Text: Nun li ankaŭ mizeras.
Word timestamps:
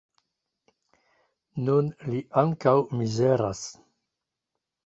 Nun 1.67 1.91
li 2.13 2.23
ankaŭ 2.45 2.75
mizeras. 3.03 3.63